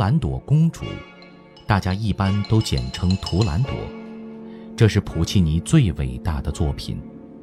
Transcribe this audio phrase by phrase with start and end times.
[0.00, 0.86] 图兰朵公主，
[1.66, 3.72] 大家一般都简称图兰朵。
[4.74, 6.98] 这是普契尼最伟大的作品，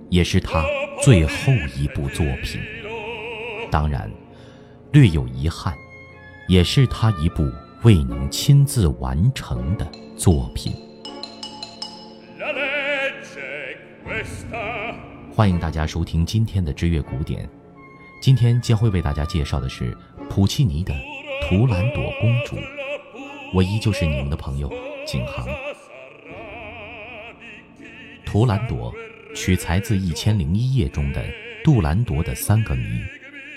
[0.09, 0.65] 也是他
[1.03, 2.59] 最后一部作品。
[3.69, 4.09] 当然，
[4.91, 5.71] 略有遗憾，
[6.47, 7.47] 也是他一部
[7.83, 9.87] 未能亲自完成的
[10.17, 10.73] 作品。
[15.31, 17.47] 欢迎大家收听今天的知乐古典。
[18.19, 19.95] 今天将会为大家介绍的是
[20.27, 20.91] 普契尼的
[21.41, 22.57] 《图兰朵公主》。
[23.53, 24.71] 我依旧是你们的朋友
[25.05, 25.47] 景航。
[28.25, 28.93] 《图兰朵》
[29.35, 31.25] 取材自《一千零一夜》中的
[31.63, 33.01] 杜兰朵的三个谜，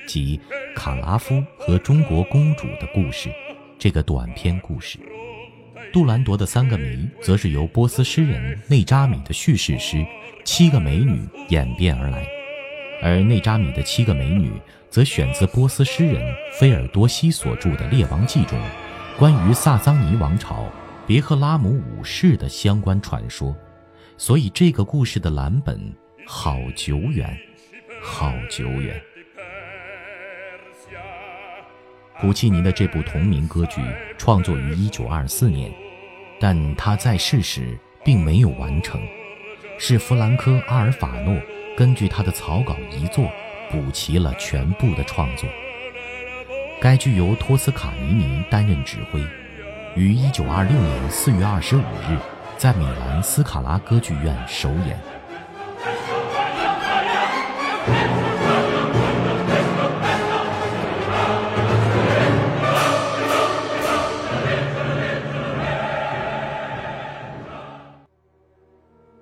[0.07, 0.41] 即
[0.75, 3.29] 卡拉夫和中国公主的故事。
[3.79, 4.99] 这个短篇故事，
[5.93, 6.85] 《杜兰朵的三个谜》
[7.21, 9.97] 则是由波斯诗人内扎米的叙事诗
[10.45, 12.27] 《七个美女》演变而来。
[13.03, 14.53] 而内扎米的七个美女，
[14.89, 16.23] 则选自波斯诗人
[16.59, 18.59] 菲尔多西所著的《列王记》中，
[19.19, 20.67] 关于萨桑尼王朝
[21.07, 23.57] 别赫拉姆五世的相关传说。
[24.17, 25.81] 所以，这个故事的蓝本
[26.27, 27.35] 好久远，
[28.03, 29.01] 好久远。
[32.21, 33.81] 普契尼的这部同名歌剧
[34.19, 35.73] 创作于1924年，
[36.39, 39.01] 但他在世时并没有完成，
[39.79, 41.35] 是弗兰科·阿尔法诺。
[41.77, 43.31] 根据他的草稿遗作，
[43.71, 45.49] 补齐了全部的创作。
[46.81, 49.21] 该剧由托斯卡尼尼担任指挥，
[49.95, 52.19] 于1926年4月25日
[52.59, 54.99] 在米兰斯卡拉歌剧院首演。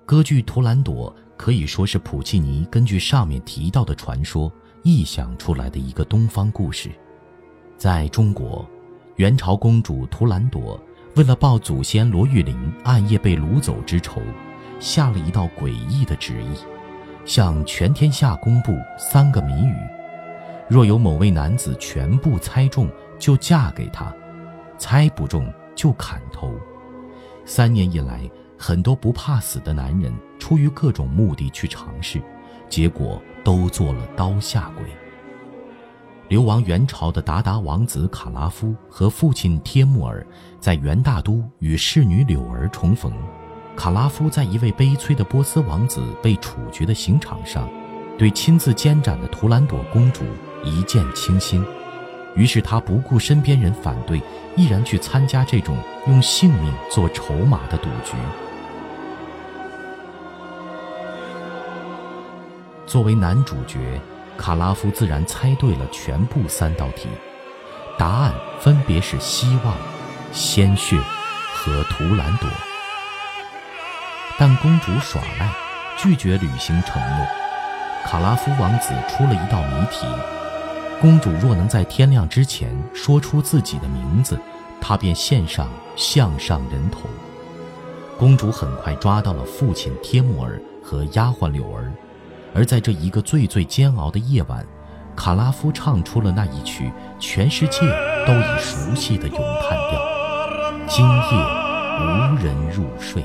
[0.05, 1.15] 歌剧《图兰朵》。
[1.39, 4.51] 可以说是普契尼根据上面提到的传说
[4.83, 6.91] 臆想出来的一个东方故事。
[7.77, 8.69] 在中国，
[9.15, 10.77] 元朝公主图兰朵
[11.15, 14.21] 为了报祖先罗玉玲暗夜被掳走之仇，
[14.81, 16.57] 下了一道诡异的旨意，
[17.23, 19.73] 向全天下公布三个谜语：
[20.67, 24.13] 若有某位男子全部猜中，就嫁给他；
[24.77, 26.53] 猜不中就砍头。
[27.45, 28.29] 三年以来。
[28.61, 32.21] 很多不怕死的男人出于各种目的去尝试，
[32.67, 34.85] 结果都做了刀下鬼。
[36.27, 40.27] 流亡元朝的鞑靼王子卡拉夫和父亲帖木儿
[40.59, 43.13] 在元大都与侍女柳儿重逢。
[43.77, 47.67] 卡拉夫在一位悲催的波斯王子被处决的刑场上，
[48.17, 50.25] 对亲自监斩的图兰朵公主
[50.65, 51.65] 一见倾心，
[52.35, 54.21] 于是他不顾身边人反对，
[54.57, 55.77] 毅然去参加这种
[56.07, 58.17] 用性命做筹码的赌局。
[62.89, 64.01] 作为男主角，
[64.35, 67.07] 卡拉夫自然猜对了全部三道题，
[67.99, 69.75] 答案分别是希望、
[70.33, 70.99] 鲜血
[71.53, 72.49] 和图兰朵。
[74.39, 75.53] 但公主耍赖，
[75.99, 77.27] 拒绝履行承诺。
[78.07, 80.07] 卡拉夫王子出了一道谜题：
[80.99, 84.39] 公主若能在天亮之前说出自己的名字，
[84.81, 87.01] 他便献上项上人头。
[88.17, 91.93] 公主很快抓到了父亲帖木儿和丫鬟柳儿。
[92.53, 94.65] 而在这一个最最煎熬的夜晚，
[95.15, 97.79] 卡拉夫唱出了那一曲全世界
[98.25, 99.99] 都已熟悉的咏叹调
[100.87, 101.11] ：“今夜
[101.99, 103.23] 无人入睡。”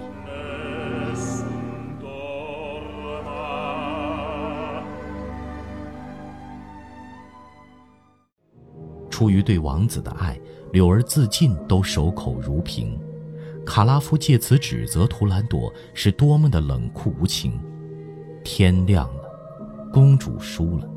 [9.11, 10.39] 出于对王子的爱，
[10.73, 12.99] 柳儿自尽都守口如瓶。
[13.65, 17.59] 卡拉夫借此指责图兰朵是多么的冷酷无情。
[18.45, 19.25] 天亮了，
[19.93, 20.89] 公主输了，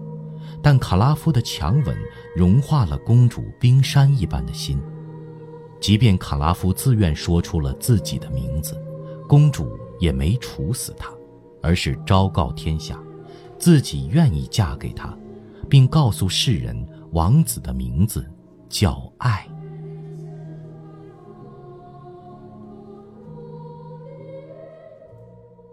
[0.61, 1.97] 但卡拉夫的强吻
[2.35, 4.79] 融化了公主冰山一般的心。
[5.79, 8.79] 即便卡拉夫自愿说出了自己的名字，
[9.27, 11.09] 公主也没处死他，
[11.61, 13.01] 而是昭告天下，
[13.57, 15.17] 自己愿意嫁给他，
[15.69, 16.75] 并告诉世人
[17.11, 18.29] 王子的名字
[18.67, 19.47] 叫爱。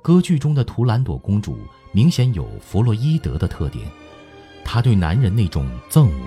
[0.05, 1.57] 歌剧中的图兰朵公主
[1.91, 3.87] 明显有弗洛伊德的特点，
[4.63, 6.27] 她对男人那种憎恶、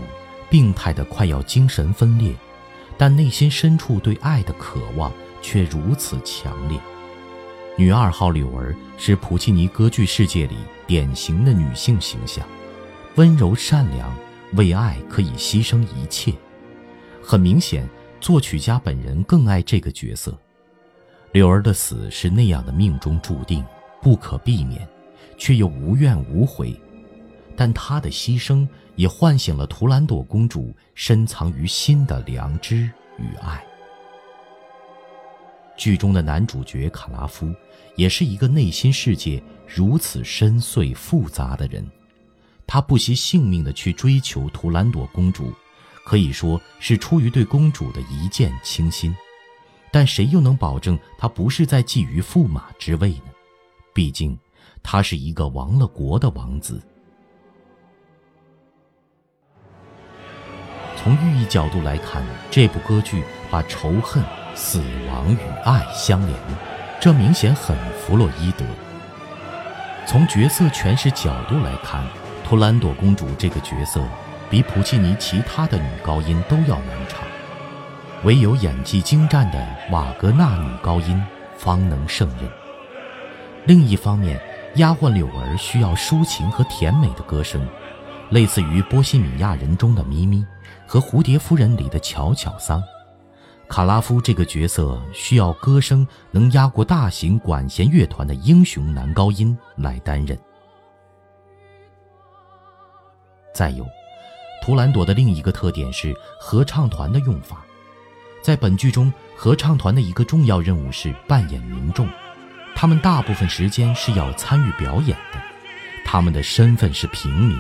[0.50, 2.34] 病态的快要精神分裂，
[2.98, 5.12] 但内心深处对爱的渴望
[5.44, 6.80] 却如此强烈。
[7.78, 10.56] 女二号柳儿是普契尼歌剧世界里
[10.88, 12.44] 典型的女性形象，
[13.14, 14.12] 温柔善良，
[14.54, 16.34] 为爱可以牺牲一切。
[17.22, 17.88] 很明显，
[18.20, 20.36] 作曲家本人更爱这个角色。
[21.32, 23.64] 柳儿的死是那样的命中注定，
[24.02, 24.88] 不可避免，
[25.38, 26.80] 却又无怨无悔。
[27.56, 33.64] 但她的牺牲也唤醒了图兰朵公主深藏于心的良知与爱。
[35.76, 37.54] 剧中的男主角卡拉夫，
[37.96, 41.88] 也是一个内心世界如此深邃复杂的人。
[42.66, 45.54] 他不惜性命的去追求图兰朵公主，
[46.04, 49.16] 可以说是出于对公主的一见倾心。
[49.92, 53.32] 但谁又能保证他不是在觊觎驸马之位呢？
[53.94, 54.38] 毕竟，
[54.84, 56.82] 他是一个亡了国的王子。
[60.96, 64.24] 从寓意角度来看，这部歌剧把仇恨。
[64.60, 66.36] 死亡与爱相连，
[67.00, 68.66] 这明显很弗洛伊德。
[70.08, 72.04] 从角色诠释角度来看，
[72.44, 74.04] 图兰朵公主这个角色
[74.50, 77.22] 比普契尼其他的女高音都要难唱，
[78.24, 81.24] 唯有演技精湛的瓦格纳女高音
[81.56, 82.50] 方能胜任。
[83.66, 84.42] 另一方面，
[84.76, 87.68] 丫鬟柳儿需要抒情和甜美的歌声，
[88.32, 90.46] 类似于《波西米亚人》中的咪咪
[90.88, 92.82] 和《蝴蝶夫人》里的巧巧桑。
[93.70, 100.38] 卡拉夫这个角色需要歌声能压过大型管弦乐团的英雄男高音来担任。
[103.54, 103.86] 再有，
[104.64, 107.66] 图兰朵的另一个特点是合唱团的用法。
[108.48, 112.08] 在本剧中，合唱团的一个重要任务是扮演民众，
[112.74, 115.42] 他们大部分时间是要参与表演的，
[116.06, 117.60] 他们的身份是平民，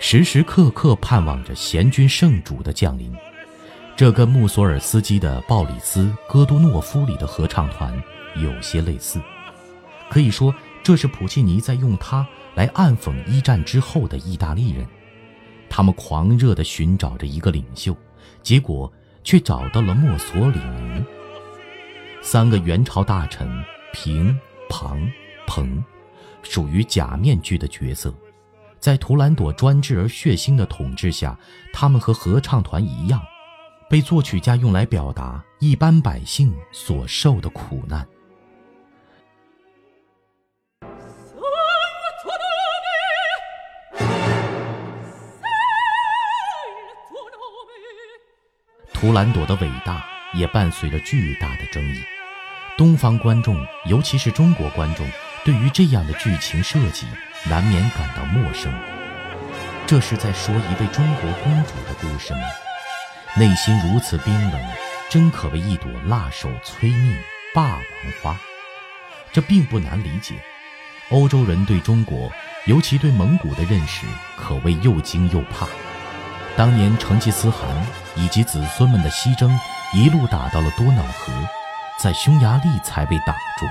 [0.00, 3.14] 时时刻刻盼望着贤君圣主的降临。
[3.94, 7.96] 这跟穆索尔斯基的《鲍里斯·戈多诺夫》里的合唱团
[8.34, 9.22] 有些类似，
[10.10, 10.52] 可以说
[10.82, 12.26] 这是普契尼在用它
[12.56, 14.84] 来暗讽一战之后的意大利人，
[15.70, 17.96] 他们狂热地寻找着一个领袖，
[18.42, 18.92] 结果
[19.26, 21.04] 却找到了墨索里尼。
[22.22, 23.46] 三个元朝大臣
[23.92, 24.38] 平、
[24.68, 25.04] 庞、
[25.48, 25.82] 彭，
[26.44, 28.14] 属于假面具的角色，
[28.78, 31.36] 在图兰朵专制而血腥的统治下，
[31.72, 33.20] 他们和合唱团一样。
[33.90, 38.06] 被作曲家用来表达一般百姓所受的苦难。
[49.06, 50.04] 图兰朵的伟大
[50.34, 52.02] 也伴随着巨大的争议，
[52.76, 55.08] 东方观众，尤其是中国观众，
[55.44, 57.06] 对于这样的剧情设计
[57.48, 58.74] 难免感到陌生。
[59.86, 62.40] 这是在说一位中国公主的故事吗？
[63.36, 64.60] 内心如此冰冷，
[65.08, 67.16] 真可谓一朵辣手摧命
[67.54, 67.82] 霸王
[68.20, 68.36] 花。
[69.32, 70.34] 这并不难理解。
[71.10, 72.28] 欧洲人对中国，
[72.64, 74.04] 尤其对蒙古的认识，
[74.36, 75.68] 可谓又惊又怕。
[76.56, 77.68] 当年成吉思汗
[78.14, 79.58] 以及子孙们的西征，
[79.92, 81.32] 一路打到了多瑙河，
[82.02, 83.66] 在匈牙利才被挡住。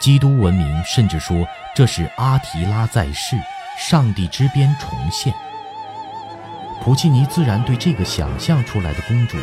[0.00, 3.36] 基督文明甚至说这是阿提拉在世，
[3.78, 5.34] 上帝之鞭重现。
[6.82, 9.36] 普契尼自然对这个想象出来的公主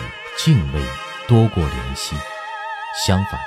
[0.44, 0.81] 敬畏
[1.27, 2.15] 多过怜惜。
[3.06, 3.39] 相反，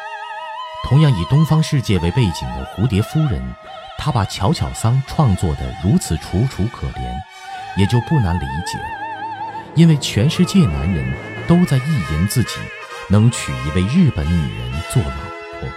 [0.85, 3.43] 同样以东方世界为背景的《蝴蝶夫人》，
[3.99, 7.21] 她把巧巧桑创作得如此楚楚可怜，
[7.77, 8.79] 也就不难理解
[9.75, 11.05] 因为全世界男人
[11.47, 12.57] 都在意淫自己
[13.09, 15.69] 能娶一位日本女人做老婆。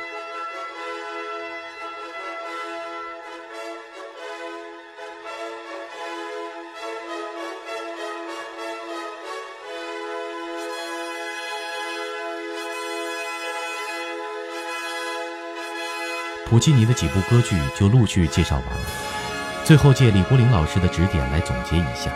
[16.46, 19.33] 普契尼的几部歌剧就陆续介绍完了，
[19.64, 22.12] 最后借李国林老师的指点来总结一下，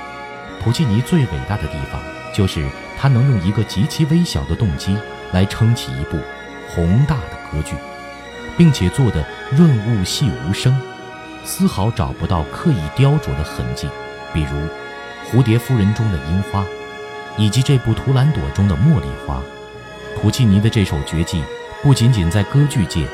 [0.62, 2.02] 普契尼最伟大的地方
[2.34, 2.68] 就是
[3.00, 4.98] 他能用一个极其微小的动机
[5.32, 6.20] 来撑起一部
[6.68, 7.76] 宏大的歌剧，
[8.58, 9.26] 并且做得
[9.56, 10.78] 润物细无声，
[11.46, 13.88] 丝毫找不到刻意雕琢的痕迹，
[14.34, 14.58] 比如
[15.32, 16.66] 《蝴蝶夫人》中的樱花，
[17.38, 19.42] 以及这部《图兰朵》中的茉莉花。
[20.20, 21.42] 普契尼的这首绝技
[21.82, 23.08] 不仅仅在歌剧界。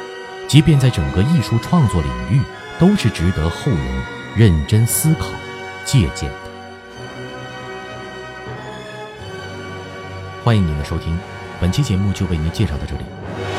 [0.45, 2.41] 即便在整个艺术创作领域，
[2.77, 4.03] 都是值得后人
[4.35, 5.29] 认真思考、
[5.85, 6.35] 借鉴的。
[10.43, 11.15] 欢迎您的收听，
[11.61, 13.52] 本期节目就为您介绍到这里。